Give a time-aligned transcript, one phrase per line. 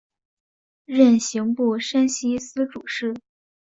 [0.85, 3.13] 任刑部山西司主事。